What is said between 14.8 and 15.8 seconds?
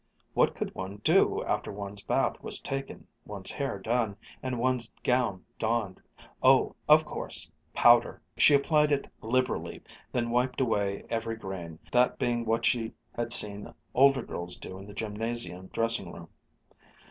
the Gymnasium